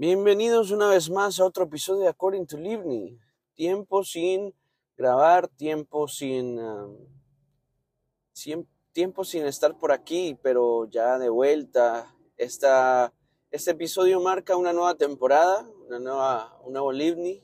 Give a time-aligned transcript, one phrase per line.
[0.00, 3.18] Bienvenidos una vez más a otro episodio de According to Livni.
[3.54, 4.54] Tiempo sin
[4.96, 6.96] grabar, tiempo sin, um,
[8.92, 12.14] tiempo sin estar por aquí, pero ya de vuelta.
[12.36, 13.12] Esta,
[13.50, 17.42] este episodio marca una nueva temporada, una nueva, un nuevo Livni,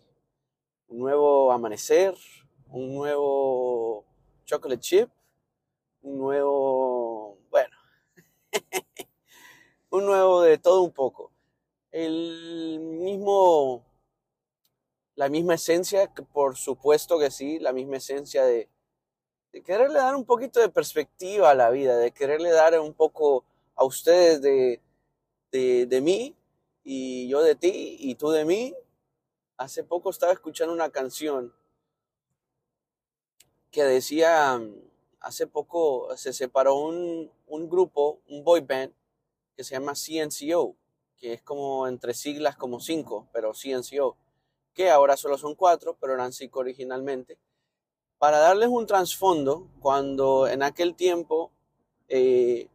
[0.86, 2.14] un nuevo amanecer,
[2.68, 4.06] un nuevo
[4.44, 5.10] chocolate chip,
[6.02, 7.76] un nuevo, bueno,
[9.90, 11.33] un nuevo de todo un poco.
[11.94, 13.84] El mismo,
[15.14, 18.68] la misma esencia, por supuesto que sí, la misma esencia de,
[19.52, 23.44] de quererle dar un poquito de perspectiva a la vida, de quererle dar un poco
[23.76, 24.80] a ustedes de,
[25.52, 26.34] de, de mí
[26.82, 28.74] y yo de ti y tú de mí.
[29.56, 31.54] Hace poco estaba escuchando una canción
[33.70, 34.60] que decía,
[35.20, 38.92] hace poco se separó un, un grupo, un boy band,
[39.56, 40.74] que se llama CNCO,
[41.24, 44.14] que es como entre siglas como cinco, pero CNCO,
[44.74, 47.38] que ahora solo son cuatro, pero eran cinco originalmente.
[48.18, 51.50] Para darles un trasfondo, cuando en aquel tiempo
[52.08, 52.68] eh,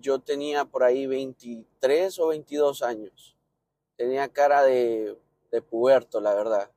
[0.00, 3.36] yo tenía por ahí 23 o 22 años,
[3.94, 5.16] tenía cara de,
[5.52, 6.72] de puberto, la verdad.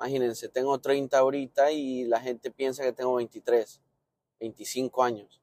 [0.00, 3.80] Imagínense, tengo 30 ahorita y la gente piensa que tengo 23,
[4.40, 5.40] 25 años.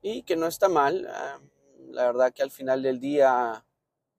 [0.00, 1.06] Y que no está mal.
[1.10, 1.40] ah,
[1.90, 3.65] La verdad que al final del día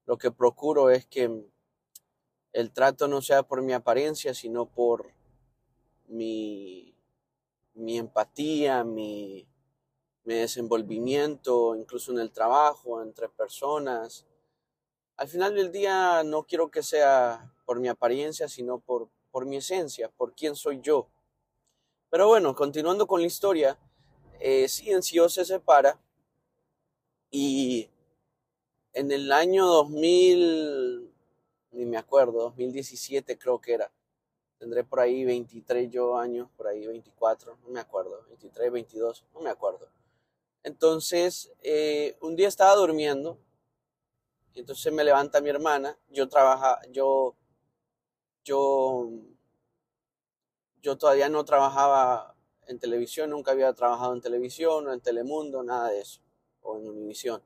[0.07, 1.29] lo que procuro es que
[2.53, 5.11] el trato no sea por mi apariencia, sino por
[6.07, 6.95] mi,
[7.75, 9.45] mi empatía, mi,
[10.23, 14.25] mi desenvolvimiento, incluso en el trabajo, entre personas.
[15.17, 19.57] Al final del día no quiero que sea por mi apariencia, sino por, por mi
[19.57, 21.09] esencia, por quién soy yo.
[22.09, 23.77] Pero bueno, continuando con la historia,
[24.39, 25.99] eh, CNCO se separa
[27.29, 27.89] y
[28.97, 31.13] en el año 2000,
[31.73, 33.91] ni me acuerdo, 2017 creo que era,
[34.57, 39.41] tendré por ahí 23 yo años, por ahí 24, no me acuerdo, 23, 22, no
[39.41, 39.87] me acuerdo.
[40.63, 43.37] Entonces, eh, un día estaba durmiendo
[44.55, 47.35] y entonces me levanta mi hermana, yo trabaja, yo,
[48.43, 49.11] yo,
[50.81, 52.35] yo todavía no trabajaba
[52.65, 56.19] en televisión, nunca había trabajado en televisión o en Telemundo, nada de eso,
[56.63, 57.43] o en Univisión.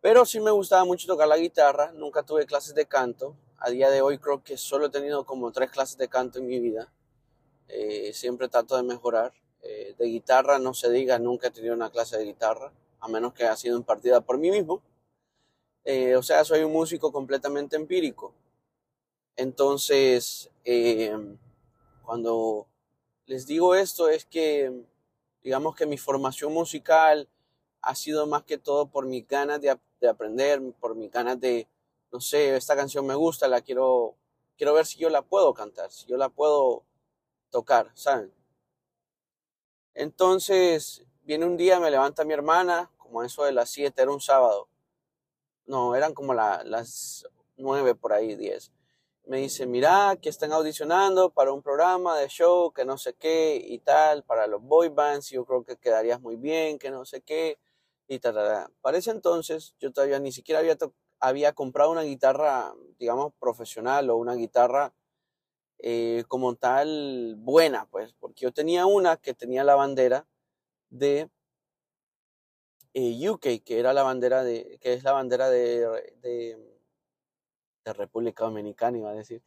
[0.00, 3.36] Pero sí me gustaba mucho tocar la guitarra, nunca tuve clases de canto.
[3.58, 6.46] A día de hoy creo que solo he tenido como tres clases de canto en
[6.46, 6.90] mi vida.
[7.68, 9.32] Eh, siempre trato de mejorar.
[9.62, 13.34] Eh, de guitarra no se diga, nunca he tenido una clase de guitarra, a menos
[13.34, 14.82] que haya sido impartida por mí mismo.
[15.84, 18.32] Eh, o sea, soy un músico completamente empírico.
[19.36, 21.14] Entonces, eh,
[22.02, 22.66] cuando
[23.26, 24.72] les digo esto es que,
[25.42, 27.28] digamos que mi formación musical
[27.82, 31.68] ha sido más que todo por mis ganas de, de aprender, por mis ganas de,
[32.12, 34.16] no sé, esta canción me gusta, la quiero,
[34.56, 36.84] quiero ver si yo la puedo cantar, si yo la puedo
[37.50, 38.32] tocar, ¿saben?
[39.94, 44.20] Entonces, viene un día, me levanta mi hermana, como eso de las 7, era un
[44.20, 44.68] sábado.
[45.66, 47.26] No, eran como la- las
[47.56, 48.72] 9 por ahí, 10.
[49.26, 53.56] Me dice, mira, que están audicionando para un programa de show, que no sé qué
[53.64, 57.20] y tal, para los boy bands, yo creo que quedarías muy bien, que no sé
[57.22, 57.58] qué,
[58.10, 58.34] y tal.
[58.80, 60.76] Para ese entonces, yo todavía ni siquiera había,
[61.20, 64.92] había comprado una guitarra, digamos, profesional o una guitarra
[65.78, 70.26] eh, como tal buena, pues, porque yo tenía una que tenía la bandera
[70.90, 71.30] de
[72.94, 75.86] eh, UK, que era la bandera de, que es la bandera de,
[76.22, 76.58] de,
[77.94, 79.42] República Dominicana, iba a decir.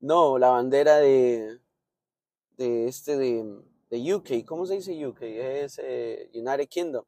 [0.00, 1.60] No, la bandera de,
[2.56, 5.22] de este de, de UK, ¿cómo se dice UK?
[5.22, 7.04] Es eh, United Kingdom,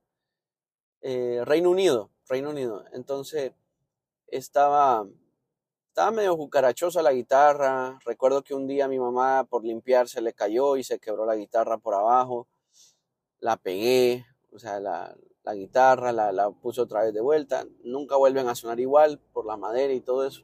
[1.03, 2.85] eh, Reino Unido, Reino Unido.
[2.93, 3.53] Entonces
[4.27, 5.07] estaba,
[5.89, 7.99] estaba medio cucarachosa la guitarra.
[8.05, 11.37] Recuerdo que un día mi mamá por limpiar se le cayó y se quebró la
[11.37, 12.49] guitarra por abajo.
[13.39, 15.17] La pegué, o sea, la,
[15.55, 17.67] guitarra la, la puse otra vez de vuelta.
[17.83, 20.43] Nunca vuelven a sonar igual por la madera y todo eso.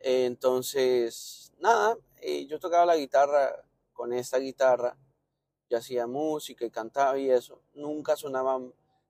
[0.00, 4.96] Entonces, nada, eh, yo tocaba la guitarra con esta guitarra.
[5.68, 7.62] Yo hacía música y cantaba y eso.
[7.74, 8.60] Nunca sonaba,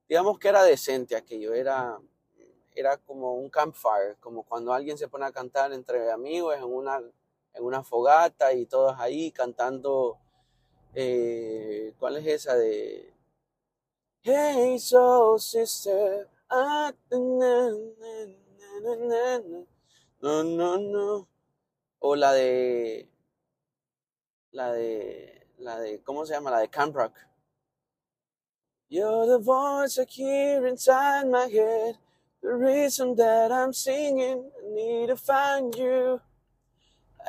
[0.09, 1.99] digamos que era decente aquello, era,
[2.75, 6.97] era como un campfire, como cuando alguien se pone a cantar entre amigos en una,
[7.53, 10.17] en una fogata y todos ahí cantando,
[10.95, 13.13] eh, ¿cuál es esa de
[14.23, 16.27] Hey Soul Sister?
[16.49, 16.91] ah.
[20.21, 21.27] No, no, no.
[21.99, 23.09] O la de,
[24.51, 26.51] la de, la de, ¿cómo se llama?
[26.51, 27.28] La de Camp Rock.
[28.91, 31.99] You're the voice I hear inside my head.
[32.41, 36.21] The reason that I'm singing, I need to find you.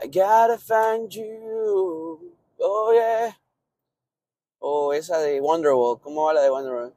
[0.00, 2.32] I gotta find you.
[2.58, 3.32] Oh yeah.
[4.62, 6.00] Oh, esa de Wonderwall.
[6.00, 6.92] ¿Cómo va la de Wonderwall?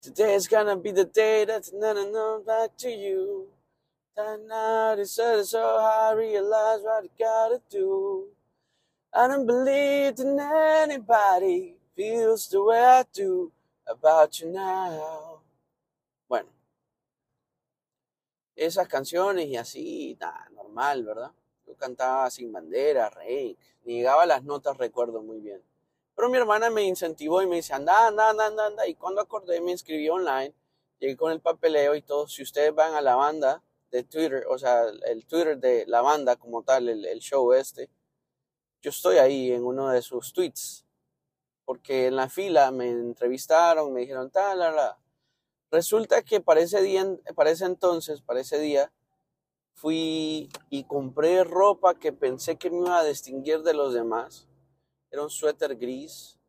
[0.00, 3.48] Today is gonna be the day that's never known back to you.
[4.16, 8.28] That night is so, so I realize what I gotta do.
[9.12, 13.52] I don't believe in anybody feels the way I do
[13.86, 15.42] about you now.
[16.28, 16.48] Bueno,
[18.56, 21.32] esas canciones y así, nada, normal, ¿verdad?
[21.66, 25.62] Yo cantaba sin bandera, rey, ni llegaba las notas, recuerdo muy bien.
[26.14, 28.86] Pero mi hermana me incentivó y me dice, anda, anda, anda, anda, anda.
[28.86, 30.54] Y cuando acordé, me inscribí online,
[30.98, 32.28] llegué con el papeleo y todo.
[32.28, 36.36] Si ustedes van a la banda de Twitter, o sea, el Twitter de la banda
[36.36, 37.88] como tal, el show este,
[38.82, 40.86] yo estoy ahí en uno de sus tweets.
[41.70, 44.98] Porque en la fila me entrevistaron, me dijeron, tal, la, la.
[45.70, 47.06] Resulta que para ese día,
[47.36, 48.92] para ese entonces, para ese día,
[49.74, 54.48] fui y compré ropa que pensé que me iba a distinguir de los demás.
[55.12, 56.40] Era un suéter gris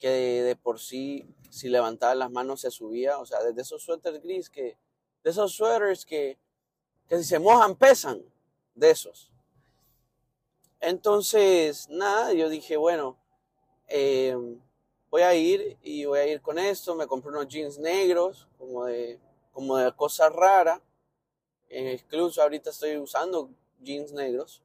[0.00, 3.20] que de, por sí, si levantaba las manos se subía.
[3.20, 4.76] O sea, de esos suéteres gris que,
[5.22, 6.36] de esos suéteres que,
[7.06, 8.20] que si se mojan pesan,
[8.74, 9.30] de esos.
[10.80, 13.21] Entonces, nada, yo dije, bueno,
[13.88, 14.36] eh,
[15.10, 16.94] voy a ir y voy a ir con esto.
[16.94, 19.20] Me compré unos jeans negros, como de,
[19.52, 20.80] como de cosa rara.
[21.70, 23.50] incluso ahorita estoy usando
[23.80, 24.62] jeans negros.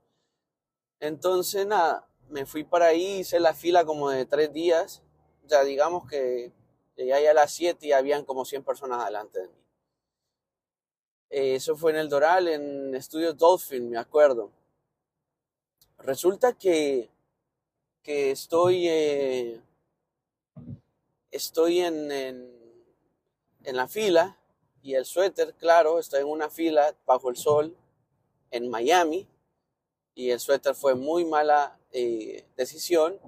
[1.00, 5.02] Entonces, nada, me fui para ahí, hice la fila como de tres días.
[5.46, 6.52] Ya digamos que
[6.98, 9.54] llegué a las 7 y habían como 100 personas delante de mí.
[11.30, 14.52] Eh, eso fue en el Doral, en Estudio Dolphin, me acuerdo.
[16.00, 17.10] Resulta que,
[18.04, 19.62] que estoy, eh,
[21.32, 24.38] estoy en, en, la fila
[24.82, 27.76] y el suéter, claro, estoy en una fila bajo el sol
[28.52, 29.28] en Miami
[30.16, 33.20] y el suéter fue muy mala eh, decisión,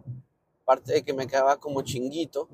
[0.63, 2.49] aparte de que me quedaba como chinguito,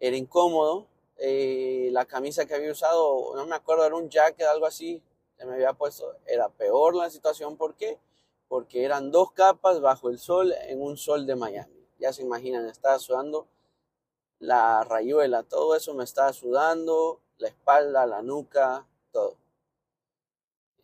[0.00, 0.86] era incómodo,
[1.16, 5.02] eh, la camisa que había usado, no me acuerdo, era un jacket, algo así,
[5.36, 7.98] que me había puesto, era peor la situación, ¿por qué?
[8.48, 11.86] Porque eran dos capas bajo el sol en un sol de Miami.
[11.98, 13.46] Ya se imaginan, estaba sudando
[14.38, 19.36] la rayuela, todo eso me estaba sudando, la espalda, la nuca, todo.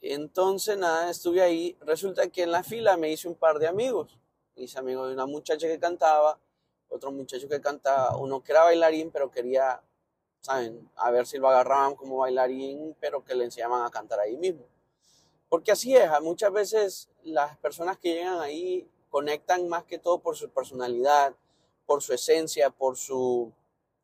[0.01, 1.77] Entonces, nada, estuve ahí.
[1.81, 4.19] Resulta que en la fila me hice un par de amigos.
[4.55, 6.39] Me hice amigo de una muchacha que cantaba,
[6.89, 9.83] otro muchacho que cantaba, uno que era bailarín, pero quería,
[10.41, 10.91] ¿saben?
[10.97, 14.67] A ver si lo agarraban como bailarín, pero que le enseñaban a cantar ahí mismo.
[15.55, 20.37] Porque así es, muchas veces las personas que llegan ahí conectan más que todo por
[20.37, 21.33] su personalidad,
[21.87, 23.53] por su esencia, por su...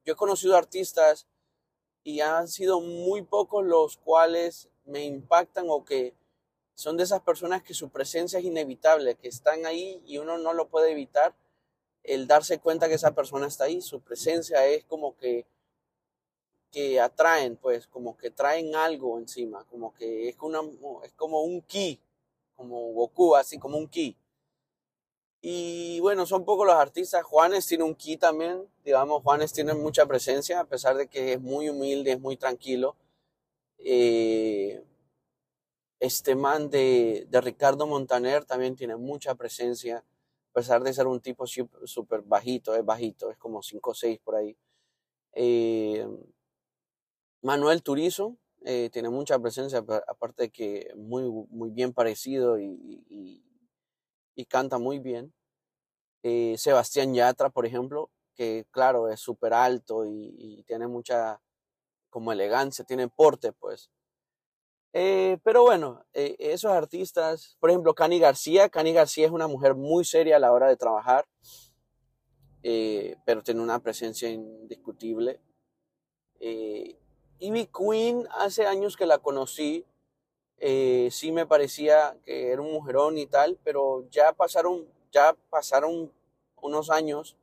[0.04, 1.26] Yo he conocido artistas
[2.04, 6.14] y han sido muy pocos los cuales me impactan o que
[6.76, 10.52] son de esas personas que su presencia es inevitable, que están ahí y uno no
[10.52, 11.34] lo puede evitar
[12.04, 15.46] el darse cuenta que esa persona está ahí, su presencia es como que
[16.70, 20.60] que atraen, pues, como que traen algo encima, como que es, una,
[21.04, 22.00] es como un ki,
[22.56, 24.16] como Goku, así como un ki.
[25.42, 27.24] Y bueno, son pocos los artistas.
[27.24, 31.40] Juanes tiene un ki también, digamos, Juanes tiene mucha presencia, a pesar de que es
[31.40, 32.96] muy humilde, es muy tranquilo.
[33.78, 34.84] Eh,
[35.98, 41.20] este man de, de, Ricardo Montaner también tiene mucha presencia, a pesar de ser un
[41.20, 44.56] tipo súper bajito, es bajito, es como 5 o 6 por ahí.
[45.32, 46.06] Eh,
[47.42, 53.44] Manuel Turizo eh, tiene mucha presencia, aparte de que muy, muy bien parecido y, y,
[54.46, 55.34] canta muy bien.
[56.22, 61.40] Eh, Sebastián Yatra, por ejemplo, que claro, es súper alto y, tiene mucha
[62.08, 63.90] como elegancia, tiene porte, pues.
[64.92, 69.74] Eh, pero bueno, eh, esos artistas, por ejemplo, Cani García, Cani García es una mujer
[69.74, 71.26] muy seria a la hora de trabajar,
[72.62, 75.40] pero tiene una presencia indiscutible.
[77.40, 79.84] Ivy Queen, hace años que la conocí,
[80.58, 86.12] sí me parecía que era un mujerón y tal, pero ya pasaron, ya pasaron
[86.60, 87.36] unos años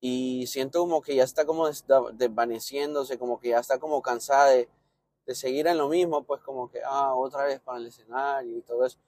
[0.00, 1.68] y siento como que ya está como
[2.12, 4.68] desvaneciéndose, como que ya está como cansada de
[5.30, 8.62] de seguir en lo mismo, pues como que, ah, otra vez para el escenario y
[8.62, 8.98] todo eso.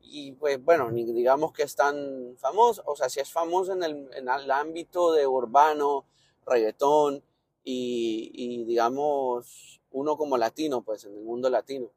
[0.00, 3.82] Y pues bueno, ni digamos que es tan famoso, o sea, si es famoso en
[3.84, 6.04] el, en el ámbito de urbano,
[6.46, 7.22] reggaetón
[7.70, 11.90] y, digamos uno como latino, pues en el mundo latino.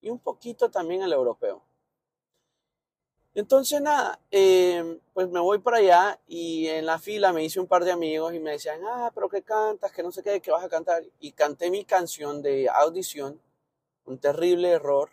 [0.00, 1.62] Y un poquito también el europeo.
[3.34, 7.68] Entonces, nada, eh, pues me voy para allá y en la fila me hice un
[7.68, 9.92] par de amigos y me decían, ah, pero ¿qué cantas?
[9.92, 11.04] Que no sé qué, que vas a cantar.
[11.20, 13.40] Y canté mi canción de audición,
[14.04, 15.10] un terrible error.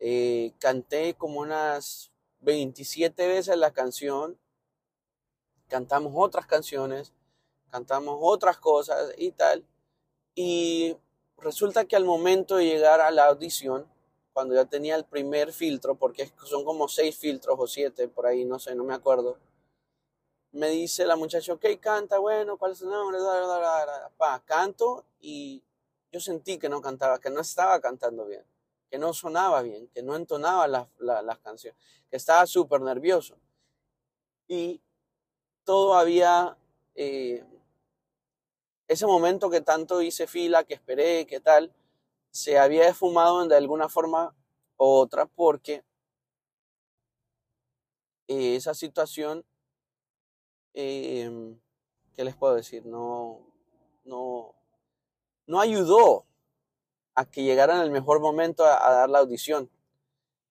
[0.00, 4.38] Eh, canté como unas 27 veces la canción,
[5.68, 7.14] cantamos otras canciones,
[7.74, 9.64] cantamos otras cosas y tal.
[10.36, 10.96] Y
[11.38, 13.84] resulta que al momento de llegar a la audición,
[14.32, 18.44] cuando ya tenía el primer filtro, porque son como seis filtros o siete, por ahí,
[18.44, 19.38] no sé, no me acuerdo.
[20.52, 23.18] Me dice la muchacha, ok, canta, bueno, ¿cuál es su nombre?
[24.16, 25.60] Pa, canto y
[26.12, 28.44] yo sentí que no cantaba, que no estaba cantando bien,
[28.88, 31.76] que no sonaba bien, que no entonaba las, las canciones,
[32.08, 33.36] que estaba súper nervioso.
[34.46, 34.80] Y
[35.64, 36.56] todo había,
[36.94, 37.44] eh,
[38.88, 41.72] ese momento que tanto hice fila, que esperé, que tal,
[42.30, 44.34] se había esfumado de alguna forma
[44.76, 45.84] u otra porque
[48.28, 49.44] eh, esa situación,
[50.72, 51.58] em,
[52.14, 52.84] ¿qué les puedo decir?
[52.86, 53.40] No,
[54.04, 54.54] no,
[55.46, 56.26] no ayudó
[57.14, 59.70] a que llegara en el mejor momento a, dar la audición.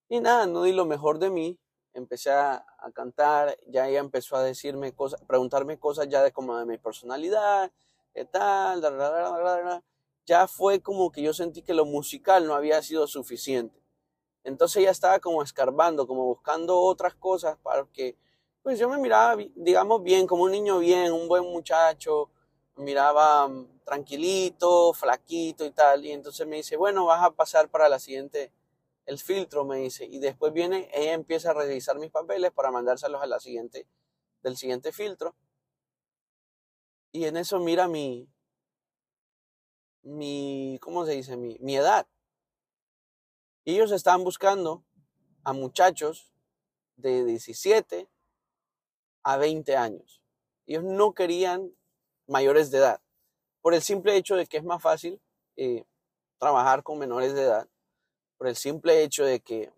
[0.10, 1.60] Y nada, no di lo mejor de mí.
[1.94, 6.66] Empecé a, cantar, ya ella empezó a decirme cosas, preguntarme cosas ya de como de
[6.66, 7.72] mi personalidad,
[8.14, 8.82] qué tal,
[10.26, 13.84] ya fue como que yo sentí que lo musical no había sido suficiente.
[14.44, 18.18] Entonces ya estaba como escarbando, como buscando otras cosas para que,
[18.62, 22.30] pues yo me miraba, digamos, bien, como un niño bien, un buen muchacho,
[22.76, 26.06] miraba mm, tranquilito, flaquito y tal.
[26.06, 28.52] Y entonces me dice, bueno, vas a pasar para la siguiente,
[29.06, 30.06] el filtro, me dice.
[30.06, 33.88] Y después viene, ella empieza a revisar mis papeles para mandárselos a la siguiente,
[34.44, 35.36] del siguiente filtro.
[37.16, 38.28] Y en eso mira mi,
[40.02, 41.38] mi, ¿cómo se dice?
[41.38, 42.08] Mi, mi edad.
[43.66, 44.84] ellos estaban buscando
[45.44, 46.34] a muchachos
[46.96, 48.10] de 17
[49.24, 50.24] a 20 años.
[50.66, 51.72] Ellos no querían
[52.26, 53.02] mayores de edad,
[53.62, 55.22] por el simple hecho de que es más fácil
[55.56, 55.86] eh,
[56.40, 57.70] trabajar con menores de edad,
[58.38, 59.72] por el simple hecho de que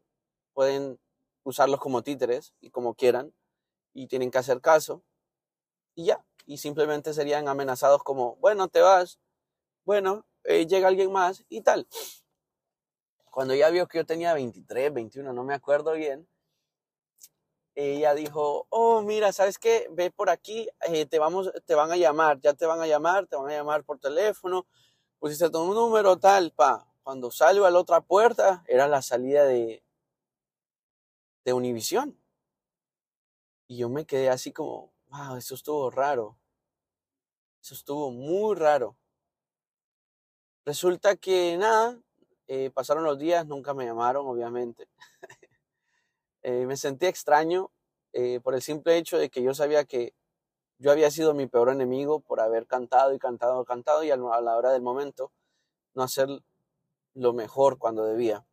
[0.53, 0.99] pueden
[1.43, 3.33] usarlos como títeres y como quieran,
[3.93, 5.03] y tienen que hacer caso,
[5.95, 9.19] y ya, y simplemente serían amenazados como, bueno, te vas,
[9.83, 11.87] bueno, eh, llega alguien más y tal.
[13.31, 16.27] Cuando ella vio que yo tenía 23, 21, no me acuerdo bien,
[17.75, 19.87] ella dijo, oh, mira, ¿sabes qué?
[19.91, 23.27] Ve por aquí, eh, te, vamos, te van a llamar, ya te van a llamar,
[23.27, 24.65] te van a llamar por teléfono,
[25.19, 26.89] pusiste tu número, tal, pa.
[27.03, 29.83] Cuando salgo a la otra puerta, era la salida de,
[31.43, 32.17] de Univisión.
[33.67, 36.37] Y yo me quedé así como, wow, eso estuvo raro.
[37.61, 38.97] Eso estuvo muy raro.
[40.65, 41.99] Resulta que nada,
[42.47, 44.87] eh, pasaron los días, nunca me llamaron, obviamente.
[46.47, 47.71] Eh, me sentí extraño
[48.13, 50.13] eh, por el simple hecho de que yo sabía que
[50.77, 54.55] yo había sido mi peor enemigo por haber cantado y cantado, cantado y a la
[54.55, 55.31] hora del momento
[55.95, 56.29] no hacer
[57.15, 58.45] lo mejor cuando debía.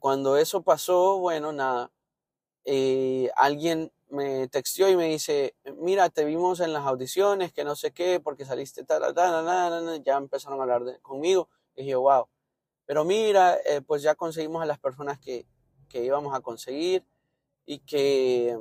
[0.00, 1.93] cuando eso pasó, bueno, nada,
[3.36, 7.92] alguien me textió y me dice, mira, te vimos en las audiciones, que no sé
[7.92, 11.48] qué, porque saliste tal, tal, tal, ya empezaron a hablar conmigo.
[11.74, 12.28] Y dije, wow.
[12.86, 15.46] Pero mira, eh, pues ya conseguimos a las personas que,
[15.88, 17.04] que íbamos a conseguir
[17.66, 18.58] y que...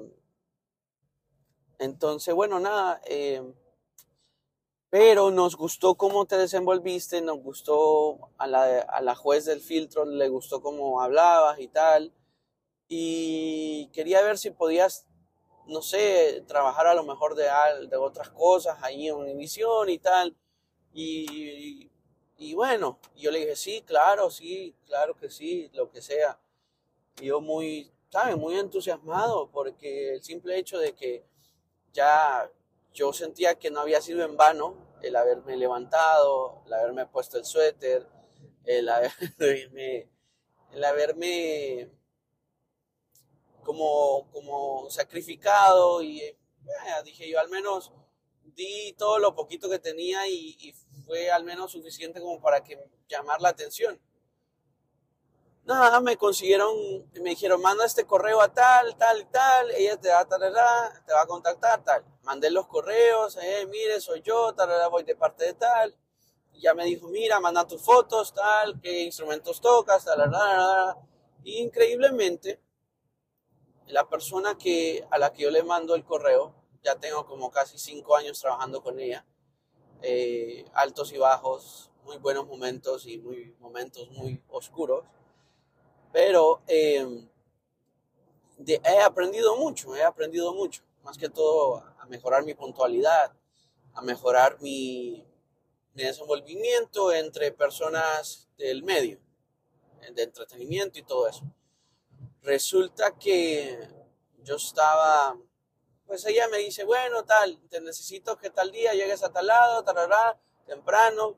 [1.80, 3.44] Entonces, bueno, nada, eh,
[4.90, 10.06] pero nos gustó cómo te desenvolviste, nos gustó a la, a la juez del filtro,
[10.06, 12.14] le gustó cómo hablabas y tal.
[12.88, 15.08] Y quería ver si podías
[15.68, 17.48] no sé, trabajar a lo mejor de,
[17.90, 20.36] de otras cosas ahí en Univision y tal.
[20.94, 21.90] Y,
[22.38, 26.40] y, bueno, yo le dije, sí, claro, sí, claro que sí, lo que sea.
[27.20, 28.38] Y yo muy, ¿sabes?
[28.38, 31.26] Muy entusiasmado porque el simple hecho de que
[31.94, 32.50] ya
[32.94, 37.46] yo sentía que no había sido en vano el haberme levantado, el haberme puesto el
[37.46, 38.08] suéter,
[38.66, 40.10] el haberme,
[40.72, 41.90] el haberme
[43.64, 46.38] como, como sacrificado y eh,
[47.04, 47.92] dije yo al menos
[48.56, 50.74] di todo lo poquito que tenía y,
[51.06, 52.80] fue al menos suficiente como para que
[53.10, 54.00] llamar la atención.
[55.66, 56.74] Nada, me consiguieron,
[57.22, 60.42] me dijeron, manda este correo a tal, tal y tal, ella te va, tal,
[61.06, 62.06] te va a contactar, tal.
[62.24, 65.96] Mandé los correos, eh, mire, soy yo, tal, voy de parte de tal.
[66.54, 70.32] ya me dijo, mira, manda tus fotos, tal, qué instrumentos tocas, tal,
[71.44, 72.62] increíblemente,
[73.88, 77.78] la persona que, a la que yo le mando el correo, ya tengo como casi
[77.78, 79.26] cinco años trabajando con ella,
[80.02, 85.06] eh, altos y bajos, muy buenos momentos y muy momentos muy oscuros.
[86.12, 87.28] Pero em,
[88.68, 90.84] he aprendido mucho, he aprendido mucho.
[91.04, 93.34] Más que todo a mejorar mi puntualidad,
[93.94, 95.26] a mejorar mi,
[95.94, 99.20] mi desenvolvimiento entre personas del medio,
[100.14, 101.44] de entretenimiento y todo eso.
[102.44, 103.80] Resulta que
[104.44, 105.40] yo estaba,
[106.06, 109.82] pues ella me dice, bueno, tal, te necesito que tal día llegues a tal lado,
[109.86, 111.38] tarará, temprano,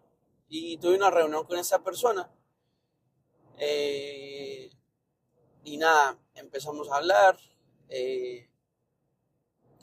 [0.50, 2.34] y tuve una reunión con esa persona.
[3.60, 4.72] Eh,
[5.64, 7.38] y nada, empezamos a hablar,
[7.90, 8.50] eh,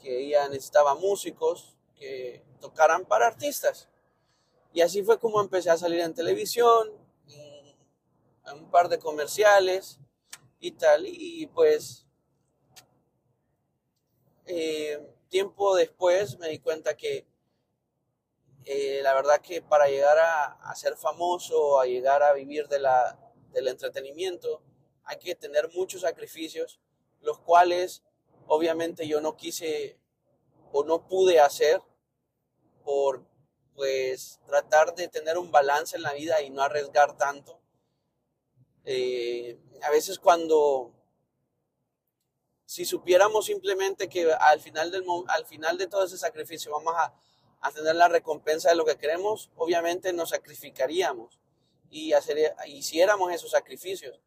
[0.01, 3.87] que ella necesitaba músicos que tocaran para artistas.
[4.73, 6.91] Y así fue como empecé a salir en televisión,
[7.29, 10.01] en un par de comerciales
[10.63, 11.05] y tal.
[11.05, 12.07] Y pues
[14.45, 17.27] eh, tiempo después me di cuenta que
[18.63, 23.19] eh, la verdad que para llegar a, ser famoso, a llegar a vivir de la,
[23.51, 24.63] del entretenimiento,
[25.03, 26.79] hay que tener muchos sacrificios,
[27.19, 28.01] los cuales
[28.47, 29.99] obviamente yo no quise
[30.71, 31.81] o no pude hacer
[32.85, 33.25] por
[33.75, 37.62] pues tratar de tener un balance en la vida y no arriesgar tanto.
[38.85, 40.91] Eh, a veces cuando,
[42.65, 47.13] si supiéramos simplemente que al final, del, al final de todo ese sacrificio vamos a,
[47.61, 51.39] a tener la recompensa de lo que queremos, obviamente nos sacrificaríamos
[51.89, 54.19] y hacer, hiciéramos esos sacrificios.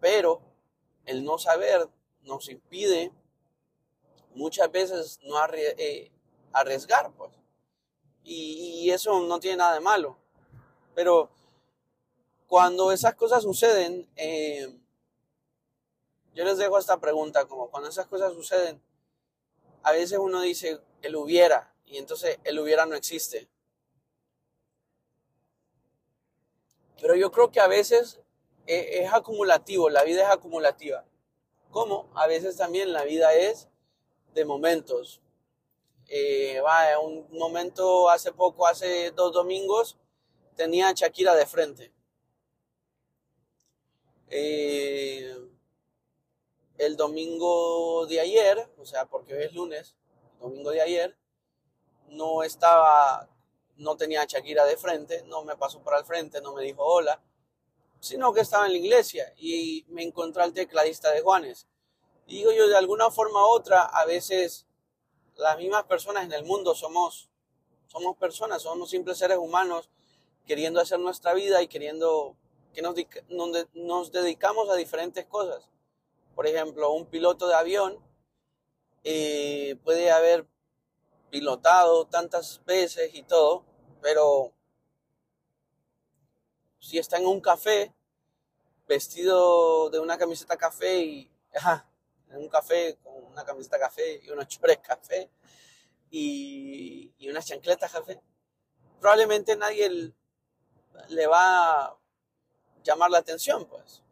[0.00, 0.40] Pero
[1.04, 1.88] el no saber
[2.22, 3.12] nos impide
[4.34, 6.12] muchas veces no eh,
[6.52, 7.32] arriesgar, pues
[8.28, 10.18] y, eso no tiene nada de malo.
[10.94, 11.30] Pero
[12.48, 14.74] cuando esas cosas suceden, eh,
[16.34, 18.82] yo les dejo esta pregunta, como cuando esas cosas suceden,
[19.82, 23.48] a veces uno dice, el hubiera, y entonces el hubiera no existe.
[27.00, 28.18] Pero yo creo que a veces
[28.66, 31.04] e, es acumulativo, la vida es acumulativa.
[31.70, 33.68] Como a veces también la vida es
[34.32, 35.20] de momentos.
[36.08, 36.62] Eh,
[37.02, 39.98] un momento hace poco, hace dos domingos,
[40.56, 41.97] tenía a Shakira de frente.
[44.30, 45.34] Eh,
[46.76, 49.96] el domingo de ayer, o sea, porque hoy es lunes,
[50.38, 51.16] domingo de ayer,
[52.08, 53.28] no estaba,
[53.76, 56.84] no tenía a Shakira de frente, no me pasó por al frente, no me dijo
[56.84, 57.22] hola,
[58.00, 61.66] sino que estaba en la iglesia y me encontré al tecladista de Juanes.
[62.26, 64.66] Digo yo, de alguna forma u otra, a veces
[65.36, 67.28] las mismas personas en el mundo somos,
[67.86, 69.88] somos personas, somos simples seres humanos
[70.46, 72.36] queriendo hacer nuestra vida y queriendo
[72.72, 72.94] que nos,
[73.74, 75.68] nos dedicamos a diferentes cosas.
[76.34, 77.98] Por ejemplo, un piloto de avión
[79.04, 80.46] eh, puede haber
[81.30, 83.64] pilotado tantas veces y todo,
[84.00, 84.52] pero
[86.78, 87.94] si está en un café,
[88.86, 91.30] vestido de una camiseta café y,
[92.30, 95.30] en un café con una camiseta café y unos chores café
[96.10, 98.20] y, y unas chancletas café,
[99.00, 100.12] probablemente nadie
[101.08, 101.98] le va
[102.88, 104.02] llamar la atención, pues.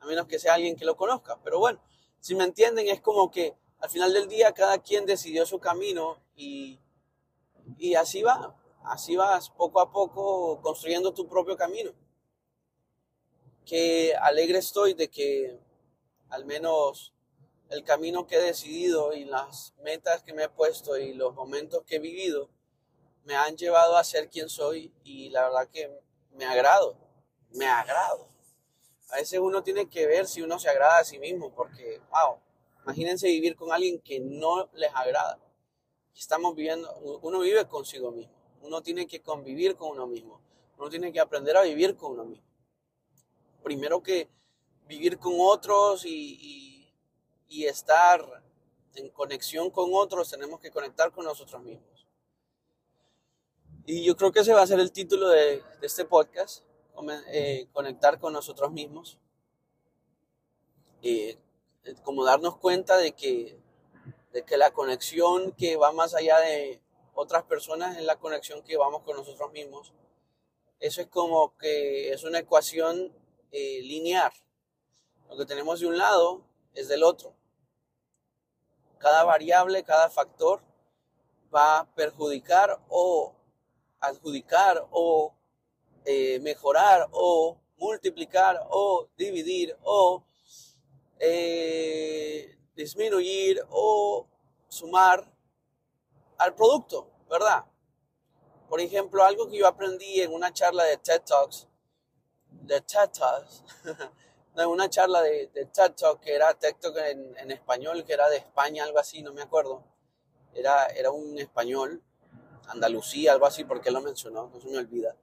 [0.00, 1.38] A menos que sea alguien que lo conozca.
[1.44, 1.80] Pero bueno,
[2.18, 6.18] si me entienden, es como que al final del día cada quien decidió su camino
[6.34, 6.80] y,
[7.76, 8.56] y así va.
[8.84, 11.92] Así vas poco a poco construyendo tu propio camino.
[13.66, 15.60] Que alegre estoy de que
[16.30, 17.12] al menos
[17.68, 21.82] el camino que he decidido y las metas que me he puesto y los momentos
[21.84, 22.48] que he vivido
[23.24, 26.00] me han llevado a ser quien soy y la verdad que
[26.32, 26.96] me agrado,
[27.54, 28.28] me agrado.
[29.10, 32.38] A veces uno tiene que ver si uno se agrada a sí mismo porque, wow,
[32.84, 35.38] imagínense vivir con alguien que no les agrada.
[36.14, 40.40] Estamos viviendo, uno vive consigo mismo, uno tiene que convivir con uno mismo,
[40.76, 42.46] uno tiene que aprender a vivir con uno mismo.
[43.62, 44.28] Primero que
[44.86, 46.92] vivir con otros y,
[47.48, 48.42] y, estar
[48.94, 52.06] en conexión con otros, tenemos que conectar con nosotros mismos.
[53.84, 56.64] Y yo creo que ese va a ser el título de, de este podcast,
[57.28, 59.18] eh, conectar con nosotros mismos.
[61.02, 61.38] Eh,
[62.02, 63.58] como darnos cuenta de que,
[64.32, 66.82] de que la conexión que va más allá de
[67.14, 69.92] otras personas es la conexión que vamos con nosotros mismos.
[70.80, 73.12] Eso es como que es una ecuación
[73.50, 74.32] eh, lineal.
[75.28, 77.34] Lo que tenemos de un lado es del otro.
[78.98, 80.62] Cada variable, cada factor
[81.54, 83.34] va a perjudicar o
[84.00, 85.34] adjudicar o
[86.04, 90.24] eh, mejorar o multiplicar o dividir o
[91.18, 94.26] eh, disminuir o
[94.68, 95.30] sumar
[96.38, 97.64] al producto, ¿verdad?
[98.68, 101.66] Por ejemplo, algo que yo aprendí en una charla de TED Talks,
[102.50, 103.64] de TED Talks,
[104.54, 108.36] no, una charla de, TED Talk, que era TED Talk en, español, que era de
[108.36, 109.82] España, algo así, no me acuerdo.
[110.54, 112.02] Era, era un español,
[112.68, 115.16] Andalucía, algo así, porque lo mencionó, no se me olvida.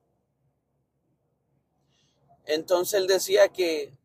[2.45, 3.97] Entonces él decía que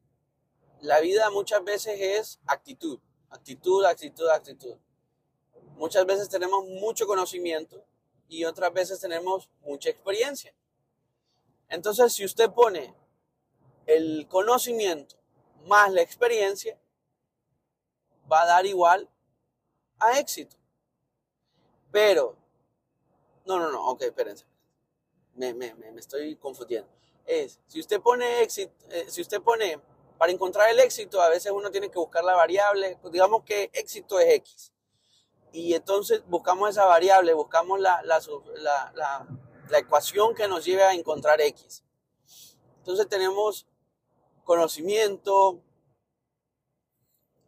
[0.80, 2.98] la vida muchas veces es actitud,
[3.28, 4.76] actitud, actitud, actitud.
[5.76, 7.84] Muchas veces tenemos mucho conocimiento
[8.28, 10.54] y otras veces tenemos mucha experiencia.
[11.68, 12.94] Entonces, si usted pone
[13.86, 15.16] el conocimiento
[15.66, 16.78] más la experiencia,
[18.30, 19.08] va a dar igual
[19.98, 20.56] a éxito.
[21.92, 22.36] Pero,
[23.46, 24.44] no, no, no, ok, espérense.
[25.34, 26.99] Me, me, me estoy confundiendo.
[27.30, 29.80] Es, si usted pone éxito, eh, si usted pone,
[30.18, 34.18] para encontrar el éxito, a veces uno tiene que buscar la variable, digamos que éxito
[34.18, 34.72] es X.
[35.52, 38.20] Y entonces buscamos esa variable, buscamos la, la,
[38.94, 39.28] la,
[39.68, 41.84] la ecuación que nos lleve a encontrar X.
[42.78, 43.68] Entonces tenemos
[44.42, 45.62] conocimiento,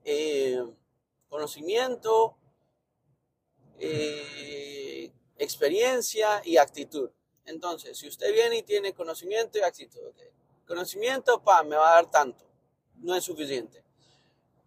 [0.04, 0.64] eh,
[1.28, 2.36] conocimiento,
[3.80, 7.10] eh, experiencia y actitud.
[7.44, 10.00] Entonces, si usted viene y tiene conocimiento y actitud,
[10.66, 12.44] conocimiento, pa, me va a dar tanto,
[12.96, 13.84] no es suficiente.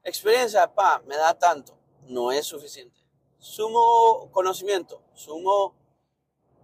[0.04, 3.00] Experiencia, pa, me da tanto, no es suficiente.
[3.40, 5.76] Sumo conocimiento, sumo,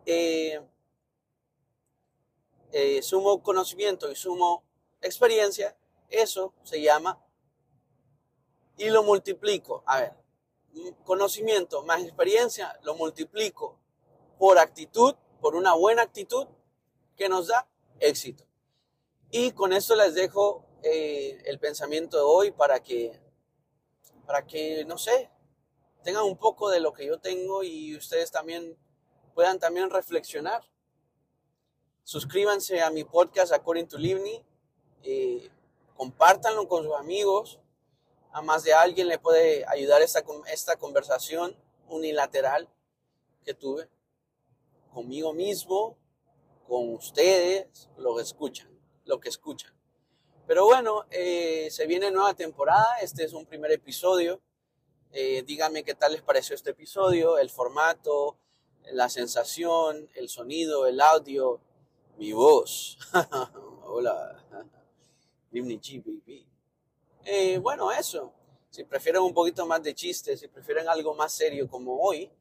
[0.05, 0.61] eh,
[3.01, 4.63] sumo conocimiento y sumo
[5.01, 5.77] experiencia,
[6.09, 7.23] eso se llama
[8.77, 9.83] y lo multiplico.
[9.85, 10.13] A ver,
[11.03, 13.79] conocimiento más experiencia lo multiplico
[14.37, 16.47] por actitud, por una buena actitud
[17.17, 17.67] que nos da
[17.99, 18.45] éxito.
[19.31, 23.19] Y con esto les dejo eh, el pensamiento de hoy para que,
[24.25, 25.29] para que, no sé,
[26.03, 28.77] tengan un poco de lo que yo tengo y ustedes también
[29.33, 30.63] puedan también reflexionar.
[32.03, 34.45] Suscríbanse a mi podcast According to Livni
[35.03, 35.49] eh,
[35.95, 37.59] compártanlo con sus amigos.
[38.31, 41.55] A más de alguien le puede ayudar esta, esta conversación
[41.87, 42.69] unilateral
[43.43, 43.89] que tuve
[44.93, 45.97] conmigo mismo,
[46.67, 48.69] con ustedes, lo que escuchan,
[49.05, 49.73] lo que escuchan.
[50.47, 54.41] Pero bueno, eh, se viene nueva temporada, este es un primer episodio.
[55.11, 58.37] Eh, díganme qué tal les pareció este episodio, el formato,
[58.91, 61.61] la sensación, el sonido, el audio,
[62.17, 62.97] mi voz.
[63.83, 64.37] Hola.
[67.25, 68.33] Eh, bueno, eso.
[68.69, 72.31] Si prefieren un poquito más de chiste, si prefieren algo más serio como hoy,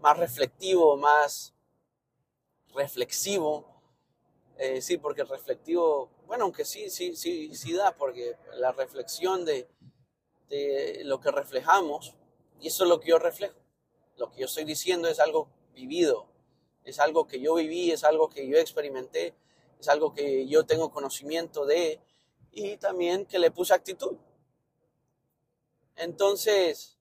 [0.00, 1.54] más reflectivo, más
[2.74, 3.66] reflexivo.
[4.58, 9.68] Eh, sí, porque reflectivo, bueno, aunque sí, sí, sí, sí da, porque la reflexión de,
[10.48, 12.14] de lo que reflejamos,
[12.60, 13.58] y eso es lo que yo reflejo.
[14.16, 16.26] Lo que yo estoy diciendo es algo vivido,
[16.84, 19.34] es algo que yo viví, es algo que yo experimenté,
[19.78, 22.00] es algo que yo tengo conocimiento de,
[22.50, 24.16] y también que le puse actitud.
[25.94, 26.98] Entonces,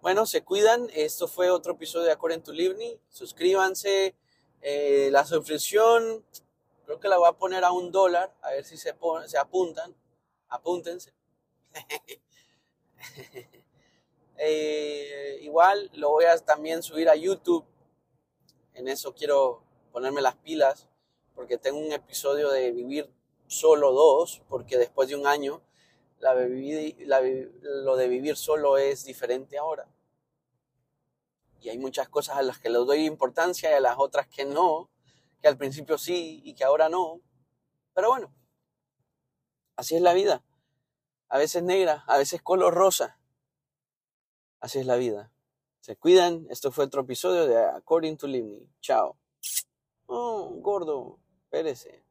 [0.00, 0.88] bueno, se cuidan.
[0.94, 2.98] Esto fue otro episodio de According to Livni.
[3.08, 4.14] Suscríbanse.
[4.62, 6.24] Eh, la suscripción,
[6.86, 8.32] creo que la voy a poner a un dólar.
[8.42, 8.94] A ver si se,
[9.38, 9.94] apuntan.
[10.48, 11.12] Apúntense.
[14.44, 17.64] Eh, igual lo voy a también subir a YouTube.
[18.74, 20.88] En eso quiero ponerme las pilas
[21.36, 23.08] porque tengo un episodio de vivir
[23.46, 25.62] solo dos, porque después de un año
[26.18, 29.86] la, lo de vivir solo es diferente ahora.
[31.62, 34.44] Y hay muchas cosas a las que le doy importancia y a las otras que
[34.44, 34.90] no,
[35.40, 37.20] que al principio sí y que ahora no.
[37.94, 38.34] Pero bueno,
[39.76, 40.44] así es la vida.
[41.28, 43.18] A veces negra, a veces color rosa.
[44.60, 45.32] Así es la vida.
[45.80, 46.46] Se cuidan.
[46.50, 48.68] Esto fue otro episodio de According to Livni.
[48.80, 49.16] Chao.
[50.06, 52.01] Oh, gordo, espérese.